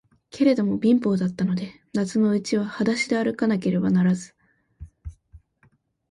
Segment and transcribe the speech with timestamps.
[0.31, 4.33] けれども、貧乏だったので、夏のうちははだしであるかなければならず、